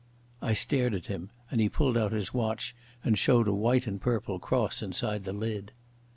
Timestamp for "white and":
3.53-4.01